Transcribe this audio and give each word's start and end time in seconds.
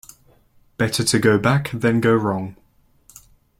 Better 0.77 1.03
to 1.03 1.19
go 1.19 1.37
back 1.37 1.69
than 1.69 2.01
go 2.01 2.15
wrong. 2.15 2.55